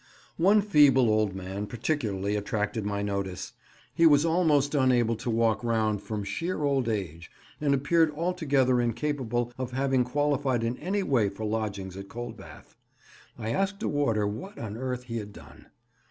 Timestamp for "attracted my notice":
2.35-3.53